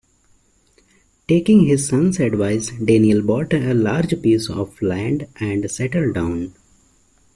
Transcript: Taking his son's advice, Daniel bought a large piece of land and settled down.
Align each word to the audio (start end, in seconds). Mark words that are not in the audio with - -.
Taking 1.27 1.65
his 1.67 1.87
son's 1.87 2.19
advice, 2.19 2.71
Daniel 2.71 3.21
bought 3.21 3.53
a 3.53 3.71
large 3.75 4.19
piece 4.23 4.49
of 4.49 4.81
land 4.81 5.27
and 5.39 5.69
settled 5.69 6.15
down. 6.15 6.55